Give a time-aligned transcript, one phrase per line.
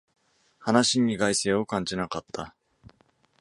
[0.57, 2.55] 話に意外性を感じなかった